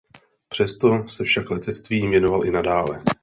[0.49, 3.03] Přesto se však letectví věnoval i nadále.